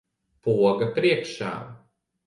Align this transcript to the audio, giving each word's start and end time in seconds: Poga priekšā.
Poga 0.47 0.89
priekšā. 0.97 1.55